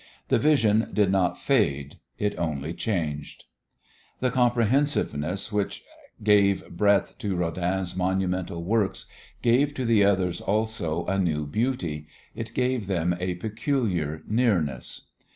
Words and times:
The 0.29 0.39
vision 0.39 0.89
did 0.91 1.11
not 1.11 1.37
fade, 1.37 1.99
it 2.17 2.35
only 2.39 2.73
changed. 2.73 3.43
The 4.19 4.31
comprehensiveness 4.31 5.51
which 5.51 5.83
gave 6.23 6.67
breadth 6.75 7.19
to 7.19 7.35
Rodin's 7.35 7.95
monumental 7.95 8.63
works 8.63 9.05
gave 9.43 9.75
to 9.75 9.85
the 9.85 10.03
others 10.03 10.41
also 10.41 11.05
a 11.05 11.19
new 11.19 11.45
beauty; 11.45 12.07
it 12.33 12.55
gave 12.55 12.87
them 12.87 13.15
a 13.19 13.35
peculiar 13.35 14.23
nearness. 14.27 15.09